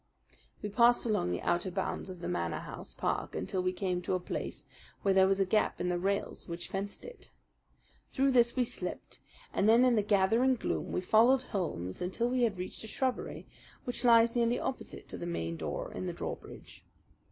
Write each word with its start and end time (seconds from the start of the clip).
We 0.63 0.69
passed 0.69 1.05
along 1.05 1.29
the 1.29 1.43
outer 1.43 1.69
bounds 1.69 2.09
of 2.09 2.21
the 2.21 2.27
Manor 2.27 2.61
House 2.61 2.91
park 2.95 3.35
until 3.35 3.61
we 3.61 3.71
came 3.71 4.01
to 4.01 4.15
a 4.15 4.19
place 4.19 4.65
where 5.03 5.13
there 5.13 5.27
was 5.27 5.39
a 5.39 5.45
gap 5.45 5.79
in 5.79 5.89
the 5.89 5.99
rails 5.99 6.47
which 6.47 6.69
fenced 6.69 7.05
it. 7.05 7.29
Through 8.11 8.31
this 8.31 8.55
we 8.55 8.65
slipped, 8.65 9.19
and 9.53 9.69
then 9.69 9.85
in 9.85 9.95
the 9.95 10.01
gathering 10.01 10.55
gloom 10.55 10.91
we 10.91 11.01
followed 11.01 11.43
Holmes 11.43 12.01
until 12.01 12.29
we 12.29 12.41
had 12.41 12.57
reached 12.57 12.83
a 12.83 12.87
shrubbery 12.87 13.47
which 13.83 14.03
lies 14.03 14.35
nearly 14.35 14.59
opposite 14.59 15.07
to 15.09 15.19
the 15.19 15.27
main 15.27 15.55
door 15.55 15.91
and 15.93 16.09
the 16.09 16.13
drawbridge. 16.13 16.83